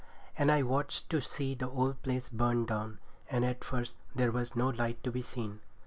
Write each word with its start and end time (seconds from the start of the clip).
And 0.35 0.51
I 0.51 0.63
watched 0.63 1.11
to 1.11 1.21
see 1.21 1.53
the 1.53 1.69
old 1.69 2.01
place 2.01 2.27
burn 2.27 2.65
down; 2.65 2.97
and 3.29 3.45
at 3.45 3.63
first 3.63 3.97
there 4.15 4.31
was 4.31 4.55
no 4.55 4.69
light 4.69 5.03
to 5.03 5.11
be 5.11 5.21
seen. 5.21 5.59